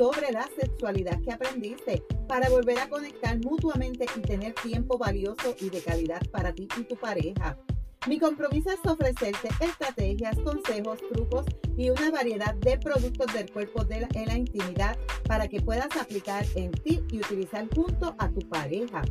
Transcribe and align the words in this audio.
sobre 0.00 0.32
la 0.32 0.48
sexualidad 0.58 1.20
que 1.20 1.30
aprendiste 1.30 2.02
para 2.26 2.48
volver 2.48 2.78
a 2.78 2.88
conectar 2.88 3.38
mutuamente 3.44 4.06
y 4.16 4.20
tener 4.22 4.54
tiempo 4.54 4.96
valioso 4.96 5.54
y 5.60 5.68
de 5.68 5.82
calidad 5.82 6.22
para 6.30 6.54
ti 6.54 6.66
y 6.78 6.84
tu 6.84 6.96
pareja. 6.96 7.58
Mi 8.08 8.18
compromiso 8.18 8.70
es 8.70 8.80
ofrecerte 8.90 9.50
estrategias, 9.60 10.38
consejos, 10.38 11.00
trucos 11.12 11.44
y 11.76 11.90
una 11.90 12.10
variedad 12.10 12.54
de 12.54 12.78
productos 12.78 13.30
del 13.34 13.52
cuerpo 13.52 13.84
de 13.84 14.00
la, 14.00 14.08
en 14.14 14.26
la 14.28 14.38
intimidad 14.38 14.96
para 15.28 15.48
que 15.48 15.60
puedas 15.60 15.94
aplicar 16.00 16.46
en 16.54 16.70
ti 16.70 17.04
y 17.12 17.18
utilizar 17.18 17.68
junto 17.74 18.14
a 18.16 18.30
tu 18.30 18.40
pareja. 18.48 19.02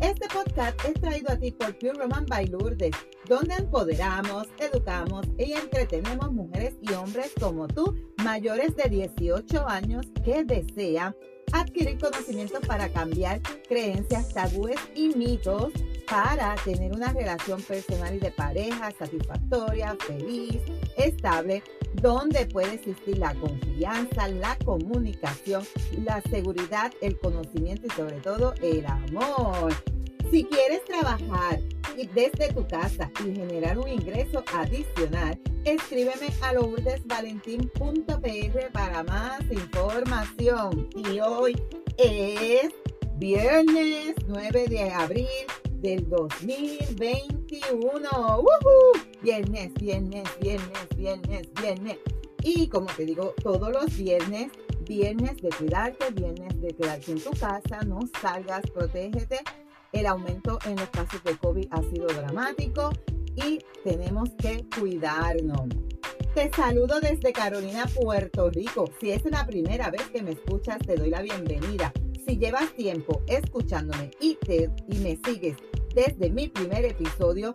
Este 0.00 0.28
podcast 0.28 0.78
es 0.84 0.94
traído 0.94 1.32
a 1.32 1.36
ti 1.36 1.50
por 1.52 1.76
Pure 1.78 1.94
Roman 1.94 2.26
by 2.26 2.46
Lourdes, 2.46 2.94
donde 3.28 3.54
empoderamos, 3.54 4.48
educamos 4.58 5.26
y 5.38 5.52
entretenemos 5.52 6.32
mujeres 6.32 6.74
y 6.82 6.92
hombres 6.92 7.32
como 7.40 7.66
tú, 7.68 7.94
mayores 8.22 8.76
de 8.76 8.88
18 8.88 9.68
años, 9.68 10.06
que 10.24 10.44
desean 10.44 11.14
adquirir 11.52 11.98
conocimientos 11.98 12.60
para 12.66 12.88
cambiar 12.88 13.40
creencias, 13.68 14.32
tabúes 14.34 14.78
y 14.94 15.14
mitos 15.14 15.72
para 16.08 16.54
tener 16.64 16.92
una 16.92 17.12
relación 17.12 17.62
personal 17.62 18.14
y 18.14 18.18
de 18.18 18.30
pareja 18.30 18.90
satisfactoria, 18.98 19.96
feliz, 20.06 20.60
estable, 20.96 21.62
donde 21.94 22.46
puede 22.46 22.74
existir 22.74 23.18
la 23.18 23.34
confianza, 23.34 24.28
la 24.28 24.56
comunicación, 24.64 25.64
la 26.04 26.20
seguridad, 26.22 26.92
el 27.00 27.18
conocimiento 27.18 27.86
y 27.86 27.90
sobre 27.90 28.20
todo 28.20 28.54
el 28.60 28.84
amor. 28.86 29.72
Si 30.34 30.42
quieres 30.42 30.84
trabajar 30.84 31.60
desde 32.12 32.52
tu 32.52 32.66
casa 32.66 33.08
y 33.20 33.36
generar 33.36 33.78
un 33.78 33.86
ingreso 33.86 34.42
adicional, 34.52 35.38
escríbeme 35.64 36.26
a 36.42 36.54
lourdesvalentín.pr 36.54 38.72
para 38.72 39.04
más 39.04 39.42
información. 39.48 40.88
Y 40.96 41.20
hoy 41.20 41.56
es 41.98 42.74
viernes 43.14 44.16
9 44.26 44.66
de 44.66 44.90
abril 44.90 45.28
del 45.74 46.08
2021. 46.08 48.08
¡Woohoo! 48.10 48.92
Viernes, 49.22 49.72
viernes, 49.74 50.28
viernes, 50.40 50.88
viernes, 50.96 51.48
viernes. 51.62 51.98
Y 52.42 52.66
como 52.66 52.86
te 52.86 53.04
digo, 53.04 53.36
todos 53.40 53.70
los 53.70 53.96
viernes, 53.96 54.50
viernes 54.80 55.36
de 55.36 55.50
cuidarte, 55.50 56.10
viernes 56.10 56.60
de 56.60 56.74
quedarte 56.74 57.12
en 57.12 57.22
tu 57.22 57.30
casa, 57.30 57.82
no 57.86 58.00
salgas, 58.20 58.68
protégete 58.72 59.38
el 59.94 60.06
aumento 60.06 60.58
en 60.66 60.76
los 60.76 60.88
casos 60.90 61.22
de 61.24 61.36
COVID 61.36 61.66
ha 61.70 61.82
sido 61.82 62.06
dramático 62.08 62.90
y 63.36 63.58
tenemos 63.82 64.30
que 64.38 64.66
cuidarnos. 64.78 65.68
Te 66.34 66.50
saludo 66.50 67.00
desde 67.00 67.32
Carolina, 67.32 67.86
Puerto 67.94 68.50
Rico. 68.50 68.90
Si 69.00 69.12
es 69.12 69.24
la 69.24 69.46
primera 69.46 69.90
vez 69.90 70.02
que 70.08 70.22
me 70.22 70.32
escuchas, 70.32 70.78
te 70.78 70.96
doy 70.96 71.10
la 71.10 71.22
bienvenida. 71.22 71.92
Si 72.26 72.36
llevas 72.36 72.72
tiempo 72.74 73.22
escuchándome 73.28 74.10
y, 74.20 74.34
te, 74.34 74.70
y 74.88 74.98
me 74.98 75.18
sigues 75.24 75.56
desde 75.94 76.30
mi 76.30 76.48
primer 76.48 76.84
episodio, 76.84 77.52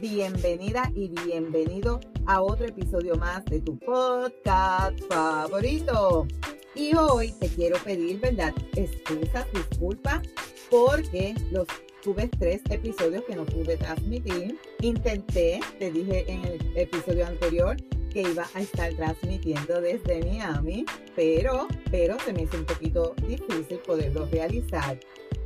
bienvenida 0.00 0.90
y 0.94 1.08
bienvenido 1.08 2.00
a 2.26 2.40
otro 2.40 2.66
episodio 2.66 3.16
más 3.16 3.44
de 3.46 3.60
tu 3.60 3.78
podcast 3.78 4.98
favorito. 5.10 6.26
Y 6.74 6.96
hoy 6.96 7.32
te 7.32 7.48
quiero 7.48 7.76
pedir, 7.84 8.18
¿verdad? 8.20 8.54
Excusas, 8.74 9.46
disculpas, 9.52 10.22
porque 10.72 11.34
los 11.50 11.66
tuve 12.02 12.28
tres 12.38 12.62
episodios 12.70 13.22
que 13.24 13.36
no 13.36 13.44
pude 13.44 13.76
transmitir. 13.76 14.58
Intenté, 14.80 15.60
te 15.78 15.92
dije 15.92 16.24
en 16.26 16.46
el 16.46 16.76
episodio 16.76 17.26
anterior, 17.26 17.76
que 18.10 18.22
iba 18.22 18.46
a 18.54 18.60
estar 18.60 18.90
transmitiendo 18.94 19.82
desde 19.82 20.24
Miami, 20.24 20.86
pero, 21.14 21.68
pero 21.90 22.18
se 22.20 22.32
me 22.32 22.44
hizo 22.44 22.56
un 22.56 22.64
poquito 22.64 23.14
difícil 23.28 23.78
poderlo 23.86 24.26
realizar. 24.32 24.98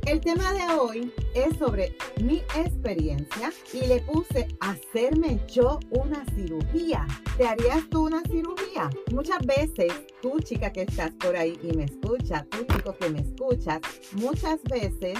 El 0.07 0.21
tema 0.21 0.53
de 0.53 0.73
hoy 0.73 1.13
es 1.35 1.57
sobre 1.57 1.93
mi 2.23 2.37
experiencia 2.55 3.51
y 3.73 3.85
le 3.87 3.99
puse 4.03 4.47
hacerme 4.61 5.37
yo 5.51 5.81
una 5.89 6.23
cirugía. 6.33 7.05
¿Te 7.37 7.45
harías 7.45 7.89
tú 7.89 8.05
una 8.05 8.21
cirugía? 8.21 8.89
Muchas 9.11 9.45
veces, 9.45 9.91
tú 10.21 10.39
chica 10.39 10.71
que 10.71 10.83
estás 10.83 11.11
por 11.15 11.35
ahí 11.35 11.59
y 11.61 11.75
me 11.75 11.83
escuchas, 11.83 12.47
tú 12.49 12.59
chico 12.73 12.95
que 12.95 13.09
me 13.09 13.19
escuchas, 13.19 13.81
muchas 14.13 14.63
veces 14.63 15.19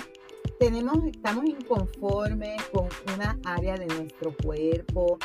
tenemos, 0.58 1.04
estamos 1.06 1.44
inconformes 1.44 2.64
con 2.72 2.88
una 3.14 3.38
área 3.44 3.76
de 3.76 3.88
nuestro 3.88 4.34
cuerpo, 4.42 5.18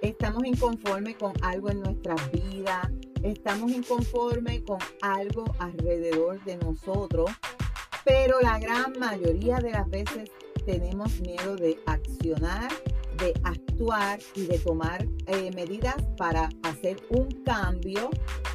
estamos 0.00 0.46
inconformes 0.46 1.16
con 1.16 1.34
algo 1.42 1.68
en 1.68 1.82
nuestra 1.82 2.14
vida, 2.32 2.90
estamos 3.22 3.70
inconformes 3.70 4.62
con 4.62 4.78
algo 5.02 5.44
alrededor 5.58 6.42
de 6.44 6.56
nosotros 6.56 7.30
pero 8.04 8.40
la 8.40 8.58
gran 8.58 8.98
mayoría 8.98 9.58
de 9.58 9.72
las 9.72 9.88
veces 9.88 10.30
tenemos 10.64 11.20
miedo 11.20 11.56
de 11.56 11.78
accionar, 11.86 12.70
de 13.18 13.34
actuar 13.44 14.18
y 14.34 14.46
de 14.46 14.58
tomar 14.58 15.06
eh, 15.26 15.50
medidas 15.54 15.96
para 16.16 16.48
hacer 16.62 16.96
un 17.10 17.28
cambio 17.44 18.10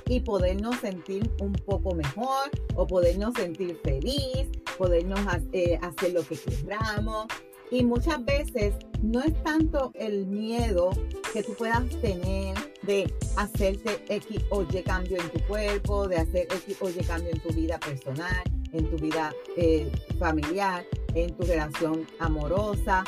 y 0.07 0.19
podernos 0.19 0.77
sentir 0.77 1.29
un 1.39 1.53
poco 1.53 1.95
mejor 1.95 2.49
o 2.75 2.85
podernos 2.85 3.33
sentir 3.35 3.79
feliz, 3.83 4.47
podernos 4.77 5.19
eh, 5.51 5.79
hacer 5.81 6.13
lo 6.13 6.23
que 6.23 6.37
queramos. 6.37 7.25
Y 7.71 7.83
muchas 7.83 8.23
veces 8.23 8.75
no 9.01 9.21
es 9.21 9.33
tanto 9.43 9.91
el 9.95 10.27
miedo 10.27 10.91
que 11.33 11.41
tú 11.41 11.53
puedas 11.55 11.83
tener 11.99 12.55
de 12.83 13.11
hacerte 13.37 14.03
X 14.07 14.41
o 14.51 14.61
Y 14.61 14.83
cambio 14.83 15.17
en 15.19 15.29
tu 15.31 15.39
cuerpo, 15.47 16.07
de 16.07 16.17
hacer 16.17 16.43
X 16.43 16.77
o 16.79 16.89
Y 16.89 17.03
cambio 17.03 17.31
en 17.31 17.39
tu 17.39 17.49
vida 17.49 17.79
personal, 17.79 18.43
en 18.71 18.89
tu 18.89 18.97
vida 18.97 19.33
eh, 19.57 19.91
familiar, 20.19 20.85
en 21.13 21.35
tu 21.35 21.43
relación 21.43 22.05
amorosa, 22.19 23.03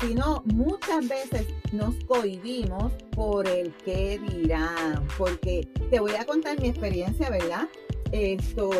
sino 0.00 0.42
muchas 0.46 1.08
veces 1.08 1.46
nos 1.72 1.94
cohibimos 2.06 2.92
por 3.12 3.46
el 3.46 3.74
que 3.84 4.18
dirán, 4.18 5.06
porque 5.18 5.68
te 5.90 6.00
voy 6.00 6.12
a 6.12 6.24
contar 6.24 6.60
mi 6.60 6.68
experiencia, 6.68 7.28
¿verdad? 7.30 7.68
Esto, 8.12 8.70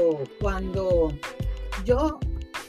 cuando 0.40 1.12
yo 1.84 2.18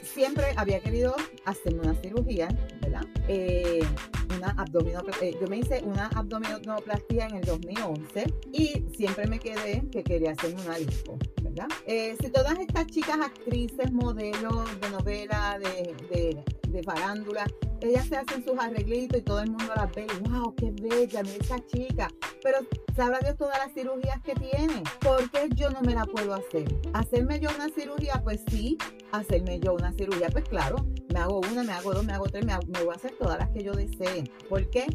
siempre 0.02 0.44
había 0.56 0.80
querido 0.80 1.14
hacerme 1.44 1.80
una 1.80 1.94
cirugía, 1.94 2.48
¿verdad? 2.80 3.06
Eh, 3.28 3.80
una 4.36 4.54
eh, 5.20 5.36
yo 5.40 5.46
me 5.48 5.58
hice 5.58 5.82
una 5.84 6.08
abdominoplastia 6.08 7.26
en 7.26 7.36
el 7.36 7.44
2011 7.44 8.32
y 8.52 8.84
siempre 8.96 9.26
me 9.26 9.38
quedé 9.38 9.88
que 9.90 10.02
quería 10.02 10.32
hacerme 10.32 10.62
una 10.62 10.78
lipo. 10.78 11.18
Eh, 11.86 12.16
si 12.20 12.30
todas 12.30 12.58
estas 12.58 12.86
chicas 12.86 13.18
actrices, 13.20 13.92
modelos 13.92 14.80
de 14.80 14.90
novela, 14.90 15.58
de, 15.58 16.42
de, 16.68 16.82
farándula, 16.82 17.46
ellas 17.80 18.06
se 18.06 18.16
hacen 18.16 18.44
sus 18.44 18.58
arreglitos 18.58 19.20
y 19.20 19.22
todo 19.22 19.40
el 19.40 19.50
mundo 19.50 19.72
las 19.76 19.92
ve, 19.94 20.06
wow, 20.22 20.54
qué 20.54 20.72
bella, 20.80 21.22
mira 21.22 21.36
esa 21.40 21.58
chica. 21.66 22.08
Pero 22.42 22.58
sabrá 22.96 23.18
Dios 23.20 23.36
todas 23.36 23.58
las 23.58 23.72
cirugías 23.74 24.20
que 24.22 24.34
tiene. 24.34 24.82
¿Por 25.00 25.30
qué 25.30 25.48
yo 25.54 25.70
no 25.70 25.82
me 25.82 25.94
la 25.94 26.04
puedo 26.04 26.34
hacer? 26.34 26.64
¿Hacerme 26.94 27.40
yo 27.40 27.50
una 27.54 27.68
cirugía? 27.68 28.20
Pues 28.24 28.42
sí, 28.50 28.78
hacerme 29.12 29.60
yo 29.60 29.74
una 29.74 29.92
cirugía. 29.92 30.28
Pues 30.30 30.44
claro, 30.48 30.76
me 31.12 31.20
hago 31.20 31.40
una, 31.40 31.62
me 31.62 31.72
hago 31.72 31.92
dos, 31.92 32.04
me 32.04 32.12
hago 32.14 32.24
tres, 32.24 32.44
me, 32.44 32.54
me 32.68 32.84
voy 32.84 32.94
a 32.94 32.96
hacer 32.96 33.12
todas 33.18 33.38
las 33.38 33.50
que 33.50 33.62
yo 33.62 33.72
desee. 33.72 34.24
¿Por 34.48 34.68
qué? 34.70 34.86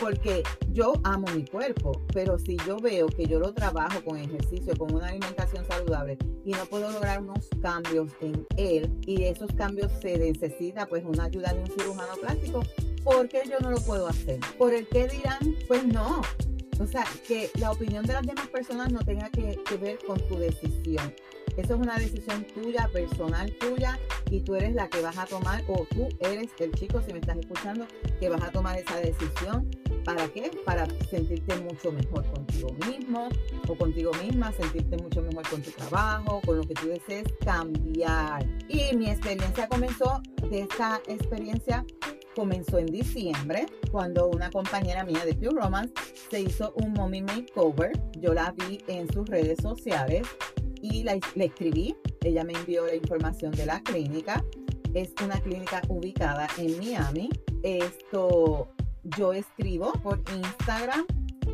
Porque 0.00 0.42
yo 0.72 0.94
amo 1.04 1.26
mi 1.34 1.44
cuerpo, 1.44 1.92
pero 2.12 2.38
si 2.38 2.56
yo 2.66 2.78
veo 2.78 3.06
que 3.06 3.26
yo 3.26 3.38
lo 3.38 3.52
trabajo 3.52 4.02
con 4.02 4.16
ejercicio, 4.16 4.74
con 4.76 4.94
una 4.94 5.08
alimentación 5.08 5.64
saludable 5.66 6.16
y 6.44 6.52
no 6.52 6.64
puedo 6.66 6.90
lograr 6.90 7.20
unos 7.20 7.48
cambios 7.60 8.10
en 8.22 8.46
él 8.56 8.90
y 9.06 9.24
esos 9.24 9.52
cambios 9.52 9.92
se 10.00 10.18
necesita 10.18 10.86
pues 10.86 11.04
una 11.04 11.24
ayuda 11.24 11.52
de 11.52 11.60
un 11.60 11.66
cirujano 11.66 12.14
plástico, 12.20 12.62
¿por 13.04 13.28
qué 13.28 13.42
yo 13.48 13.58
no 13.60 13.70
lo 13.70 13.80
puedo 13.80 14.08
hacer? 14.08 14.40
¿Por 14.56 14.72
el 14.72 14.88
qué 14.88 15.06
dirán? 15.06 15.38
Pues 15.68 15.84
no. 15.86 16.22
O 16.80 16.86
sea, 16.86 17.04
que 17.28 17.50
la 17.58 17.72
opinión 17.72 18.06
de 18.06 18.14
las 18.14 18.26
demás 18.26 18.48
personas 18.48 18.90
no 18.90 19.00
tenga 19.00 19.28
que, 19.28 19.58
ver 19.78 19.98
con 20.06 20.18
tu 20.28 20.36
decisión 20.36 21.14
Eso 21.60 21.74
es 21.74 21.80
una 21.80 21.98
decisión 21.98 22.46
tuya, 22.54 22.88
personal 22.90 23.52
tuya, 23.60 23.98
y 24.30 24.40
tú 24.40 24.54
eres 24.54 24.74
la 24.74 24.88
que 24.88 25.02
vas 25.02 25.18
a 25.18 25.26
tomar, 25.26 25.62
o 25.68 25.86
tú 25.90 26.08
eres 26.20 26.48
el 26.58 26.72
chico, 26.72 27.02
si 27.02 27.12
me 27.12 27.18
estás 27.18 27.36
escuchando, 27.36 27.86
que 28.18 28.30
vas 28.30 28.42
a 28.42 28.50
tomar 28.50 28.78
esa 28.78 28.96
decisión. 28.96 29.68
¿Para 30.02 30.26
qué? 30.28 30.50
Para 30.64 30.86
sentirte 31.10 31.54
mucho 31.56 31.92
mejor 31.92 32.24
contigo 32.32 32.68
mismo 32.88 33.28
o 33.68 33.74
contigo 33.76 34.10
misma, 34.22 34.50
sentirte 34.52 34.96
mucho 34.96 35.20
mejor 35.20 35.46
con 35.50 35.60
tu 35.60 35.70
trabajo, 35.72 36.40
con 36.46 36.56
lo 36.56 36.62
que 36.62 36.72
tú 36.72 36.88
desees 36.88 37.28
cambiar. 37.44 38.46
Y 38.66 38.96
mi 38.96 39.10
experiencia 39.10 39.68
comenzó 39.68 40.22
de 40.50 40.60
esta 40.60 41.02
experiencia 41.08 41.84
comenzó 42.34 42.78
en 42.78 42.86
diciembre 42.86 43.66
cuando 43.90 44.28
una 44.28 44.50
compañera 44.50 45.04
mía 45.04 45.24
de 45.26 45.34
Pure 45.34 45.60
Romance 45.60 45.92
se 46.30 46.40
hizo 46.40 46.72
un 46.76 46.94
mommy 46.94 47.20
makeover. 47.20 47.92
Yo 48.18 48.32
la 48.32 48.52
vi 48.52 48.78
en 48.86 49.12
sus 49.12 49.28
redes 49.28 49.58
sociales 49.60 50.26
y 50.80 51.02
la, 51.02 51.18
le 51.34 51.44
escribí. 51.46 51.94
Ella 52.22 52.44
me 52.44 52.52
envió 52.52 52.86
la 52.86 52.94
información 52.94 53.52
de 53.52 53.66
la 53.66 53.80
clínica. 53.82 54.44
Es 54.94 55.12
una 55.22 55.40
clínica 55.40 55.82
ubicada 55.88 56.48
en 56.58 56.78
Miami. 56.78 57.30
Esto 57.62 58.68
yo 59.16 59.32
escribo 59.32 59.92
por 60.02 60.20
Instagram. 60.34 61.06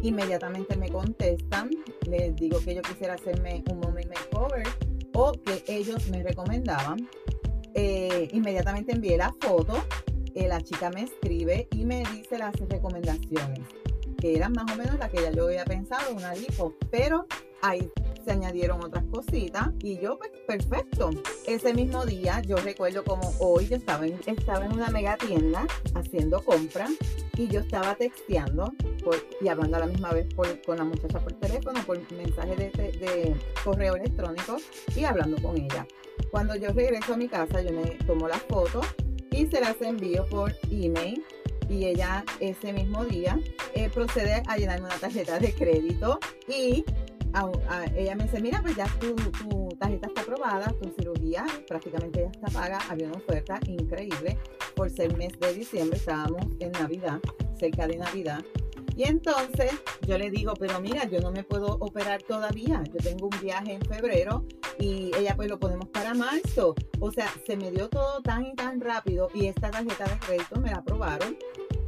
Inmediatamente 0.03 0.77
me 0.77 0.89
contestan. 0.89 1.71
Les 2.09 2.35
digo 2.37 2.59
que 2.61 2.75
yo 2.75 2.83
quisiera 2.83 3.15
hacerme 3.15 3.63
un 3.71 3.81
mommy 3.81 4.05
makeover 4.07 4.67
o 5.15 5.33
que 5.33 5.65
ellos 5.69 6.09
me 6.09 6.23
recomendaban. 6.23 7.09
Eh, 7.75 8.29
inmediatamente 8.33 8.93
envié 8.93 9.19
la 9.19 9.35
foto 9.41 9.83
eh, 10.37 10.49
la 10.49 10.61
chica 10.61 10.91
me 10.91 11.05
escribe 11.05 11.67
y 11.73 11.87
me 11.87 12.05
dice 12.13 12.37
las 12.37 12.55
recomendaciones, 12.69 13.61
que 14.21 14.37
eran 14.37 14.53
más 14.53 14.71
o 14.71 14.77
menos 14.77 14.99
las 14.99 15.11
que 15.11 15.23
ya 15.23 15.31
yo 15.31 15.47
había 15.47 15.65
pensado, 15.65 16.15
una 16.15 16.35
lipo, 16.35 16.75
pero 16.91 17.27
ahí 17.63 17.91
se 18.27 18.33
añadieron 18.33 18.83
otras 18.83 19.05
cositas 19.05 19.69
y 19.81 19.99
yo 20.01 20.19
pues 20.19 20.31
perfecto. 20.47 21.11
Ese 21.47 21.73
mismo 21.73 22.05
día 22.05 22.43
yo 22.43 22.57
recuerdo 22.57 23.05
como 23.05 23.33
hoy 23.39 23.69
yo 23.69 23.77
estaba 23.77 24.05
en, 24.05 24.19
estaba 24.27 24.67
en 24.67 24.73
una 24.73 24.89
mega 24.89 25.17
tienda 25.17 25.65
haciendo 25.95 26.45
compras 26.45 26.91
y 27.37 27.47
yo 27.47 27.61
estaba 27.61 27.95
texteando 27.95 28.73
y 29.41 29.49
hablando 29.49 29.77
a 29.77 29.81
la 29.81 29.87
misma 29.87 30.13
vez 30.13 30.27
con 30.35 30.77
la 30.77 30.85
muchacha 30.85 31.21
por 31.21 31.35
teléfono, 31.35 31.81
por 31.87 32.01
mensaje 32.13 32.57
de, 32.57 32.71
de, 32.71 33.37
correo 33.63 33.95
electrónico 33.95 34.57
y 34.97 35.05
hablando 35.05 35.41
con 35.41 35.57
ella. 35.57 35.87
Cuando 36.33 36.57
yo 36.57 36.71
regreso 36.71 37.15
a 37.15 37.17
mi 37.17 37.29
casa 37.29 37.63
yo 37.63 37.71
me 37.73 37.91
tomo 38.07 38.27
la 38.27 38.39
foto 38.39 38.81
y 39.31 39.47
se 39.47 39.61
las 39.61 39.81
envío 39.81 40.27
por 40.29 40.53
email 40.71 41.23
y 41.69 41.85
ella 41.87 42.25
ese 42.41 42.73
mismo 42.73 43.05
día 43.05 43.39
eh, 43.75 43.89
procede 43.93 44.43
a 44.47 44.57
llenarme 44.57 44.87
una 44.87 44.99
tarjeta 44.99 45.39
de 45.39 45.53
crédito 45.53 46.19
y 46.49 46.85
ella 47.95 48.15
me 48.15 48.25
dice, 48.25 48.41
mira, 48.41 48.61
pues 48.63 48.77
ya 48.77 48.87
tu, 48.99 49.15
tarjeta 49.79 50.09
está 50.09 50.23
aprobada, 50.23 50.73
tu 50.81 50.91
cirugía 50.91 51.45
prácticamente 51.69 52.21
ya 52.21 52.31
está 52.31 52.47
paga, 52.49 52.79
había 52.89 53.09
una 53.09 53.17
oferta 53.17 53.61
increíble 53.67 54.39
por 54.75 54.91
ser 54.91 55.17
mes 55.17 55.39
de 55.39 55.53
diciembre, 55.55 55.99
estábamos 55.99 56.47
en 56.61 56.73
Navidad, 56.73 57.21
cerca 57.59 57.87
de 57.87 57.97
Navidad, 57.99 58.43
y 58.97 59.03
entonces 59.05 59.73
yo 60.09 60.17
le 60.17 60.31
digo, 60.31 60.55
pero 60.59 60.81
mira, 60.81 61.05
yo 61.05 61.21
no 61.21 61.31
me 61.31 61.45
puedo 61.45 61.67
operar 61.81 62.23
todavía. 62.23 62.83
Yo 62.95 62.97
tengo 62.97 63.27
un 63.27 63.41
viaje 63.43 63.75
en 63.75 63.83
febrero 63.83 64.47
y 64.79 65.11
ella 65.19 65.37
pues 65.37 65.51
lo 65.51 65.59
ponemos 65.59 65.89
para 65.91 66.15
marzo. 66.15 66.75
O 66.99 67.13
sea, 67.13 67.29
se 67.47 67.59
me 67.59 67.71
dio 67.71 67.91
todo 67.91 68.23
tan 68.23 68.47
y 68.47 68.55
tan 68.55 68.81
rápido 68.81 69.29
y 69.35 69.47
esta 69.47 69.71
tarjeta 69.71 70.05
de 70.05 70.19
crédito 70.19 70.61
me 70.61 70.71
la 70.71 70.79
aprobaron 70.79 71.37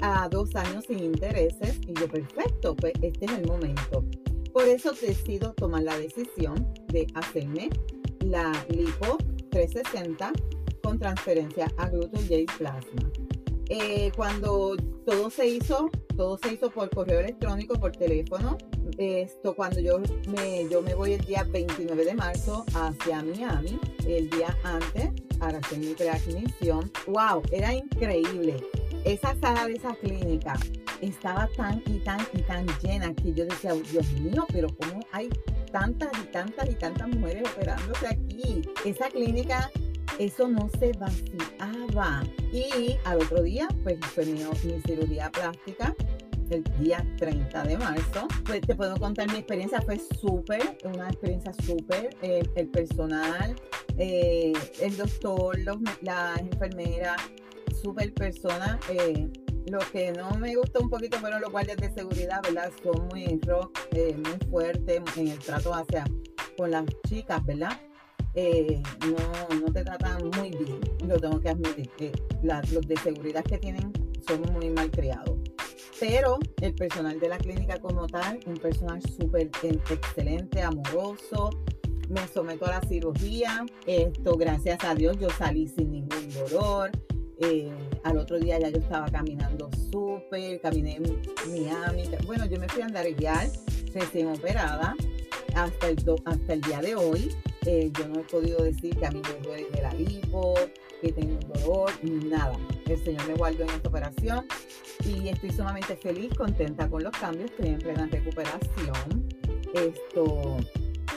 a 0.02 0.28
dos 0.28 0.54
años 0.54 0.84
sin 0.86 0.98
intereses 0.98 1.80
y 1.86 1.94
yo 1.94 2.08
perfecto, 2.08 2.76
pues 2.76 2.92
este 3.00 3.24
es 3.24 3.32
el 3.32 3.46
momento. 3.46 4.04
Por 4.52 4.64
eso 4.64 4.92
decido 4.92 5.52
tomar 5.54 5.82
la 5.82 5.98
decisión 5.98 6.72
de 6.88 7.06
hacerme 7.14 7.70
la 8.20 8.52
lipo 8.68 9.18
360 9.50 10.32
con 10.82 10.98
transferencia 10.98 11.70
a 11.76 11.88
gluten 11.88 12.46
plasma. 12.56 13.10
Eh, 13.68 14.10
cuando 14.16 14.76
todo 15.04 15.28
se 15.28 15.46
hizo, 15.46 15.90
todo 16.16 16.38
se 16.38 16.54
hizo 16.54 16.70
por 16.70 16.88
correo 16.90 17.20
electrónico, 17.20 17.78
por 17.78 17.92
teléfono. 17.92 18.56
Esto 18.96 19.54
cuando 19.54 19.80
yo 19.80 20.00
me, 20.28 20.66
yo 20.70 20.80
me 20.80 20.94
voy 20.94 21.12
el 21.12 21.24
día 21.24 21.44
29 21.44 22.04
de 22.04 22.14
marzo 22.14 22.64
hacia 22.74 23.22
Miami, 23.22 23.78
el 24.06 24.30
día 24.30 24.56
antes, 24.64 25.10
para 25.38 25.58
hacer 25.58 25.78
mi 25.78 25.92
preadmisión. 25.92 26.90
¡Wow! 27.06 27.42
Era 27.52 27.74
increíble. 27.74 28.56
Esa 29.04 29.38
sala 29.40 29.66
de 29.66 29.74
esa 29.74 29.94
clínica 29.96 30.54
estaba 31.00 31.48
tan 31.56 31.82
y 31.86 31.98
tan 32.00 32.20
y 32.32 32.42
tan 32.42 32.66
llena 32.82 33.14
que 33.14 33.32
yo 33.32 33.44
decía, 33.44 33.72
Dios 33.72 34.10
mío, 34.12 34.46
pero 34.52 34.68
¿cómo 34.76 35.00
hay 35.12 35.28
tantas 35.72 36.10
y 36.22 36.26
tantas 36.32 36.68
y 36.68 36.74
tantas 36.74 37.08
mujeres 37.08 37.48
operándose 37.50 38.06
aquí? 38.06 38.62
Esa 38.84 39.08
clínica 39.08 39.70
eso 40.18 40.48
no 40.48 40.68
se 40.78 40.92
vaciaba. 40.92 42.24
Y 42.52 42.96
al 43.04 43.18
otro 43.22 43.42
día, 43.42 43.68
pues 43.82 43.98
fue 44.14 44.26
mi, 44.26 44.42
cirugía 44.86 45.30
plástica 45.30 45.94
el 46.50 46.64
día 46.80 47.04
30 47.18 47.62
de 47.64 47.78
marzo. 47.78 48.26
Pues 48.44 48.62
te 48.62 48.74
puedo 48.74 48.96
contar 48.96 49.30
mi 49.30 49.38
experiencia, 49.38 49.80
fue 49.82 50.00
súper, 50.20 50.78
una 50.84 51.08
experiencia 51.08 51.52
súper. 51.64 52.16
el 52.22 52.68
personal, 52.68 53.54
eh, 53.96 54.52
el 54.80 54.96
doctor, 54.96 55.58
los, 55.60 55.76
las 56.02 56.38
enfermeras, 56.40 57.16
súper 57.82 58.12
persona. 58.14 58.78
Eh, 58.90 59.28
lo 59.70 59.79
que 59.93 60.12
no 60.12 60.31
me 60.38 60.55
gustó 60.56 60.81
un 60.81 60.91
poquito 60.91 61.19
fueron 61.19 61.41
los 61.41 61.50
guardias 61.50 61.76
de 61.79 61.93
seguridad, 61.93 62.41
¿verdad? 62.43 62.70
Son 62.82 63.09
muy 63.09 63.41
rock, 63.47 63.79
eh, 63.93 64.17
muy 64.17 64.49
fuertes 64.50 65.03
en 65.17 65.29
el 65.29 65.38
trato 65.38 65.75
hacia 65.75 66.05
con 66.56 66.70
las 66.70 66.85
chicas, 67.09 67.44
¿verdad? 67.44 67.79
Eh, 68.35 68.82
no, 69.00 69.61
no 69.61 69.73
te 69.73 69.82
tratan 69.85 70.31
muy 70.37 70.50
bien, 70.50 70.81
lo 71.06 71.19
tengo 71.19 71.41
que 71.41 71.49
admitir, 71.49 71.88
que 71.97 72.12
los 72.43 72.87
de 72.87 72.97
seguridad 72.97 73.43
que 73.44 73.59
tienen 73.59 73.93
son 74.26 74.43
muy 74.53 74.70
mal 74.70 74.91
criados. 74.91 75.38
Pero 75.99 76.38
el 76.61 76.75
personal 76.75 77.19
de 77.19 77.29
la 77.29 77.38
clínica 77.38 77.79
como 77.81 78.06
tal, 78.06 78.38
un 78.47 78.55
personal 78.55 79.03
súper 79.03 79.50
excelente, 79.62 80.62
amoroso, 80.62 81.50
me 82.09 82.26
someto 82.29 82.67
a 82.67 82.70
la 82.70 82.81
cirugía, 82.82 83.67
esto 83.87 84.37
gracias 84.37 84.82
a 84.85 84.94
Dios 84.94 85.19
yo 85.19 85.29
salí 85.31 85.67
sin 85.69 85.91
ningún 85.91 86.29
dolor, 86.32 86.91
eh, 87.40 87.70
al 88.05 88.19
otro 88.19 88.38
día 88.38 88.58
ya 88.58 88.69
yo 88.69 88.79
estaba 88.79 89.06
caminando 89.08 89.70
súper, 89.90 90.61
caminé 90.61 90.96
en 90.96 91.20
Miami, 91.50 92.05
bueno 92.26 92.46
yo 92.46 92.58
me 92.58 92.69
fui 92.69 92.82
a 92.82 92.87
andar 92.87 93.06
guiar 93.14 93.49
recién 93.94 94.29
operada 94.29 94.94
hasta 95.55 95.88
el, 95.88 95.99
hasta 96.25 96.52
el 96.52 96.61
día 96.61 96.81
de 96.81 96.94
hoy 96.94 97.35
eh, 97.67 97.90
yo 97.99 98.08
no 98.08 98.20
he 98.20 98.25
podido 98.25 98.62
decir 98.62 98.96
que 98.96 99.06
a 99.06 99.11
mí 99.11 99.20
me 99.20 99.46
duele 99.46 99.69
de 99.70 99.82
la 99.82 99.93
lipo, 99.93 100.55
que 101.02 101.12
tengo 101.12 101.38
dolor, 101.55 101.90
nada. 102.02 102.56
El 102.87 103.05
Señor 103.05 103.29
me 103.29 103.35
guardó 103.35 103.64
en 103.64 103.69
esta 103.69 103.88
operación 103.91 104.46
y 105.05 105.29
estoy 105.29 105.50
sumamente 105.50 105.94
feliz, 105.96 106.32
contenta 106.34 106.88
con 106.88 107.02
los 107.02 107.12
cambios, 107.12 107.50
estoy 107.50 107.69
en 107.69 107.79
plena 107.79 108.06
recuperación. 108.06 109.29
Esto, 109.75 110.56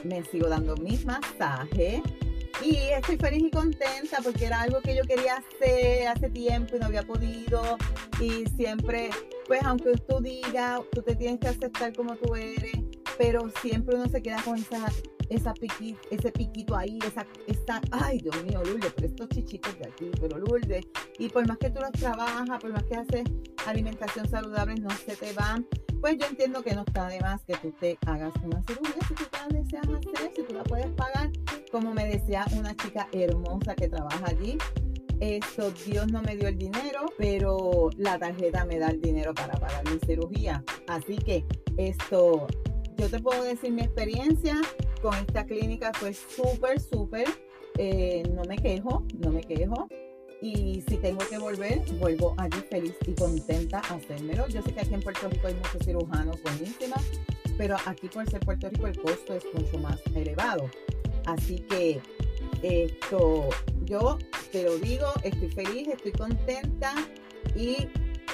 me 0.03 0.23
sigo 0.25 0.49
dando 0.49 0.75
mis 0.75 1.05
masajes 1.05 2.01
y 2.63 2.75
estoy 2.89 3.17
feliz 3.17 3.43
y 3.43 3.51
contenta 3.51 4.19
porque 4.23 4.45
era 4.45 4.61
algo 4.61 4.81
que 4.81 4.95
yo 4.95 5.03
quería 5.03 5.37
hacer 5.37 6.07
hace 6.07 6.29
tiempo 6.29 6.75
y 6.75 6.79
no 6.79 6.85
había 6.85 7.03
podido. 7.03 7.77
Y 8.19 8.45
siempre, 8.55 9.09
pues 9.47 9.61
aunque 9.63 9.93
tú 10.07 10.19
digas, 10.21 10.81
tú 10.91 11.01
te 11.01 11.15
tienes 11.15 11.39
que 11.39 11.47
aceptar 11.47 11.93
como 11.93 12.15
tú 12.15 12.35
eres, 12.35 12.73
pero 13.17 13.49
siempre 13.61 13.95
uno 13.95 14.07
se 14.07 14.21
queda 14.21 14.41
con 14.43 14.57
esa 14.57 14.85
esa 15.31 15.53
ese 16.09 16.31
piquito 16.33 16.75
ahí, 16.75 16.99
esa, 17.07 17.25
esa, 17.47 17.81
ay 17.91 18.19
Dios 18.19 18.43
mío, 18.43 18.61
Lourdes, 18.65 18.91
pero 18.93 19.07
estos 19.07 19.29
chichitos 19.29 19.79
de 19.79 19.87
aquí, 19.87 20.11
pero 20.19 20.37
Lourdes, 20.37 20.85
y 21.17 21.29
por 21.29 21.47
más 21.47 21.57
que 21.57 21.69
tú 21.69 21.79
los 21.79 21.91
trabajas, 21.93 22.59
por 22.59 22.71
más 22.73 22.83
que 22.83 22.95
haces 22.95 23.23
alimentación 23.65 24.29
saludable, 24.29 24.75
no 24.75 24.89
se 24.89 25.15
te 25.15 25.31
van, 25.31 25.65
pues 26.01 26.17
yo 26.17 26.25
entiendo 26.25 26.61
que 26.61 26.75
no 26.75 26.83
está 26.85 27.07
de 27.07 27.21
más 27.21 27.41
que 27.45 27.55
tú 27.57 27.71
te 27.79 27.97
hagas 28.07 28.33
una 28.43 28.61
cirugía 28.63 28.93
si 29.07 29.13
tú 29.13 29.23
la 29.31 29.47
deseas 29.47 29.87
hacer, 29.87 30.31
si 30.35 30.43
tú 30.43 30.53
la 30.53 30.63
puedes 30.63 30.91
pagar, 30.91 31.29
como 31.71 31.93
me 31.93 32.05
decía 32.05 32.45
una 32.57 32.75
chica 32.75 33.07
hermosa 33.11 33.75
que 33.75 33.87
trabaja 33.87 34.25
allí, 34.27 34.57
esto 35.21 35.71
Dios 35.85 36.11
no 36.11 36.21
me 36.21 36.35
dio 36.35 36.47
el 36.47 36.57
dinero, 36.57 37.05
pero 37.17 37.89
la 37.97 38.17
tarjeta 38.17 38.65
me 38.65 38.79
da 38.79 38.89
el 38.89 38.99
dinero 38.99 39.33
para 39.33 39.53
pagar 39.53 39.87
mi 39.89 39.99
cirugía. 40.05 40.63
Así 40.87 41.15
que 41.15 41.45
esto, 41.77 42.47
yo 42.97 43.09
te 43.09 43.19
puedo 43.19 43.43
decir 43.43 43.71
mi 43.71 43.83
experiencia, 43.83 44.55
con 45.01 45.15
esta 45.15 45.45
clínica 45.45 45.91
fue 45.93 46.13
súper, 46.13 46.79
súper. 46.79 47.27
Eh, 47.77 48.23
no 48.33 48.43
me 48.43 48.57
quejo, 48.57 49.05
no 49.19 49.31
me 49.31 49.41
quejo. 49.41 49.87
Y 50.41 50.83
si 50.87 50.97
tengo 50.97 51.19
que 51.29 51.37
volver, 51.37 51.83
vuelvo 51.99 52.33
allí 52.37 52.59
feliz 52.69 52.95
y 53.05 53.13
contenta 53.13 53.77
a 53.77 53.95
hacérmelo. 53.95 54.47
Yo 54.47 54.63
sé 54.63 54.73
que 54.73 54.81
aquí 54.81 54.95
en 54.95 55.01
Puerto 55.01 55.29
Rico 55.29 55.47
hay 55.47 55.53
muchos 55.53 55.85
cirujanos 55.85 56.41
buenísimas, 56.41 57.03
pero 57.57 57.77
aquí 57.85 58.07
por 58.07 58.27
ser 58.27 58.39
Puerto 58.39 58.69
Rico 58.69 58.87
el 58.87 58.99
costo 58.99 59.35
es 59.35 59.45
mucho 59.53 59.77
más 59.77 60.01
elevado. 60.15 60.67
Así 61.31 61.59
que 61.59 62.01
esto, 62.61 63.49
yo 63.85 64.17
te 64.51 64.63
lo 64.63 64.77
digo, 64.77 65.07
estoy 65.23 65.49
feliz, 65.51 65.87
estoy 65.87 66.11
contenta 66.11 66.93
y 67.55 67.87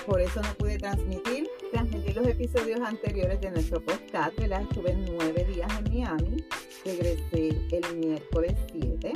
por 0.06 0.20
eso 0.20 0.42
no 0.42 0.54
pude 0.56 0.78
transmitir 0.78 1.48
transmitir 1.72 2.16
los 2.16 2.28
episodios 2.28 2.80
anteriores 2.82 3.40
de 3.42 3.52
nuestro 3.52 3.84
podcast, 3.84 4.38
¿verdad? 4.40 4.62
Estuve 4.62 4.96
nueve 5.12 5.46
días 5.54 5.72
en 5.78 5.94
Miami, 5.94 6.44
regresé 6.86 7.50
el 7.72 7.98
miércoles 7.98 8.56
7 8.72 9.14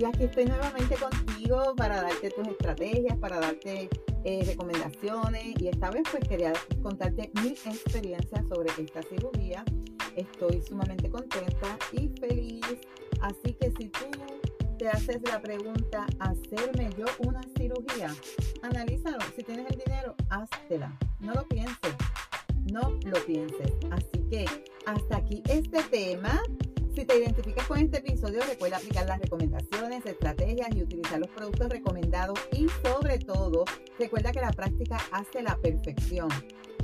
y 0.00 0.04
aquí 0.06 0.24
estoy 0.24 0.46
nuevamente 0.46 0.94
contigo 0.96 1.74
para 1.76 2.00
darte 2.00 2.30
tus 2.30 2.48
estrategias, 2.48 3.18
para 3.18 3.38
darte 3.38 3.90
eh, 4.24 4.42
recomendaciones 4.46 5.60
y 5.60 5.68
esta 5.68 5.90
vez 5.90 6.04
pues 6.10 6.26
quería 6.26 6.54
contarte 6.82 7.30
mi 7.42 7.50
experiencia 7.50 8.42
sobre 8.48 8.70
esta 8.82 9.02
cirugía. 9.02 9.62
Estoy 10.16 10.62
sumamente 10.62 11.10
contenta 11.10 11.78
y 11.92 12.08
feliz, 12.18 12.64
así 13.20 13.52
que 13.52 13.72
si 13.78 13.90
tú 13.90 14.06
te 14.78 14.88
haces 14.88 15.20
la 15.28 15.42
pregunta, 15.42 16.06
¿hacerme 16.18 16.88
yo 16.96 17.04
una 17.18 17.42
cirugía? 17.58 18.14
Analízalo, 18.62 19.18
si 19.36 19.42
tienes 19.42 19.66
el 19.70 19.82
dinero, 19.84 20.14
háztela, 20.30 20.96
no 21.20 21.34
lo 21.34 21.46
pienses, 21.46 21.94
no 22.72 22.90
lo 23.04 23.24
pienses. 23.26 23.72
Así 23.90 24.24
que 24.30 24.46
hasta 24.86 25.18
aquí 25.18 25.42
este 25.46 25.82
tema. 25.90 26.40
Si 26.94 27.04
te 27.04 27.18
identificas 27.18 27.66
con 27.66 27.78
este 27.78 27.98
episodio, 27.98 28.40
recuerda 28.48 28.78
aplicar 28.78 29.06
las 29.06 29.20
recomendaciones, 29.20 30.04
estrategias 30.04 30.68
y 30.74 30.82
utilizar 30.82 31.20
los 31.20 31.30
productos 31.30 31.68
recomendados 31.68 32.38
y 32.52 32.66
sobre 32.82 33.18
todo, 33.18 33.64
recuerda 33.98 34.32
que 34.32 34.40
la 34.40 34.52
práctica 34.52 34.98
hace 35.12 35.42
la 35.42 35.56
perfección. 35.56 36.28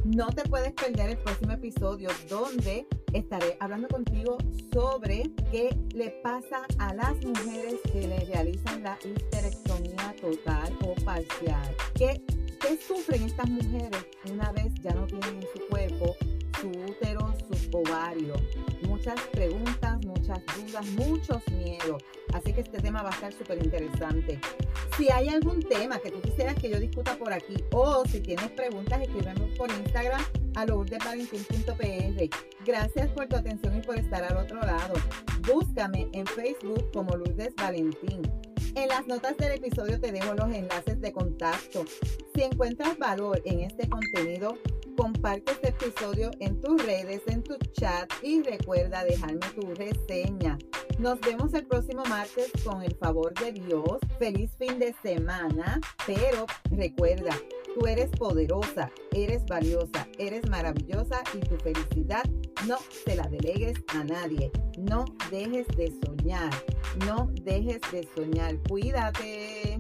No 0.04 0.28
te 0.28 0.48
puedes 0.48 0.72
perder 0.72 1.10
el 1.10 1.18
próximo 1.18 1.52
episodio 1.52 2.10
donde 2.28 2.86
estaré 3.12 3.56
hablando 3.58 3.88
contigo 3.88 4.38
sobre 4.72 5.30
qué 5.50 5.76
le 5.94 6.10
pasa 6.22 6.64
a 6.78 6.94
las 6.94 7.16
mujeres 7.25 7.75
que 7.92 8.06
le 8.06 8.20
realizan 8.20 8.84
la 8.84 8.96
histerectomía 9.04 10.14
total 10.20 10.78
o 10.84 10.94
parcial. 11.04 11.75
¿Qué, 11.94 12.22
sufren 12.86 13.22
estas 13.22 13.48
mujeres 13.48 14.06
una 14.30 14.50
vez 14.52 14.72
ya 14.82 14.92
no 14.92 15.06
tienen 15.06 15.36
en 15.36 15.42
su 15.42 15.66
cuerpo 15.68 16.16
su 16.60 16.68
útero, 16.68 17.32
su 17.48 17.78
ovario? 17.78 18.34
Muchas 18.82 19.20
preguntas, 19.32 19.85
dudas, 20.56 20.86
muchos 20.92 21.42
miedos. 21.52 22.02
Así 22.32 22.52
que 22.52 22.60
este 22.60 22.78
tema 22.78 23.02
va 23.02 23.10
a 23.10 23.12
estar 23.12 23.32
súper 23.32 23.64
interesante. 23.64 24.40
Si 24.96 25.10
hay 25.10 25.28
algún 25.28 25.62
tema 25.62 25.98
que 25.98 26.10
tú 26.10 26.20
quisieras 26.20 26.54
que 26.56 26.70
yo 26.70 26.80
discuta 26.80 27.16
por 27.16 27.32
aquí 27.32 27.56
o 27.72 28.04
si 28.06 28.20
tienes 28.20 28.50
preguntas, 28.50 29.00
escríbeme 29.00 29.46
por 29.56 29.70
Instagram 29.70 30.22
a 30.56 30.66
lourdesvalentín.pr. 30.66 32.36
Gracias 32.64 33.08
por 33.10 33.26
tu 33.26 33.36
atención 33.36 33.76
y 33.76 33.80
por 33.82 33.98
estar 33.98 34.25
al 34.25 34.36
otro 34.36 34.60
lado. 34.60 34.94
Búscame 35.46 36.08
en 36.12 36.26
Facebook 36.26 36.90
como 36.92 37.16
Lourdes 37.16 37.54
Valentín. 37.54 38.22
En 38.75 38.88
las 38.88 39.06
notas 39.06 39.36
del 39.38 39.52
episodio 39.52 39.98
te 39.98 40.12
dejo 40.12 40.34
los 40.34 40.52
enlaces 40.52 41.00
de 41.00 41.12
contacto. 41.12 41.84
Si 42.34 42.42
encuentras 42.42 42.98
valor 42.98 43.40
en 43.46 43.60
este 43.60 43.88
contenido, 43.88 44.58
comparte 44.96 45.52
este 45.52 45.68
episodio 45.68 46.30
en 46.40 46.60
tus 46.60 46.84
redes, 46.84 47.22
en 47.26 47.42
tu 47.42 47.56
chat 47.72 48.10
y 48.22 48.42
recuerda 48.42 49.04
dejarme 49.04 49.46
tu 49.54 49.74
reseña. 49.74 50.58
Nos 50.98 51.20
vemos 51.20 51.52
el 51.54 51.66
próximo 51.66 52.02
martes 52.06 52.50
con 52.64 52.82
el 52.82 52.94
favor 52.96 53.34
de 53.34 53.52
Dios. 53.52 53.98
Feliz 54.18 54.50
fin 54.58 54.78
de 54.78 54.94
semana, 55.02 55.78
pero 56.06 56.46
recuerda, 56.70 57.36
tú 57.74 57.86
eres 57.86 58.10
poderosa, 58.12 58.90
eres 59.12 59.44
valiosa, 59.46 60.08
eres 60.18 60.48
maravillosa 60.48 61.22
y 61.34 61.40
tu 61.40 61.56
felicidad 61.56 62.24
no 62.66 62.78
se 63.04 63.14
la 63.16 63.24
delegues 63.24 63.74
a 63.88 64.04
nadie. 64.04 64.50
No 64.78 65.04
dejes 65.30 65.66
de 65.76 65.92
soñar, 66.04 66.50
no 67.06 67.30
dejes 67.42 67.80
de 67.92 68.08
soñar. 68.16 68.56
Cuídate. 68.68 69.78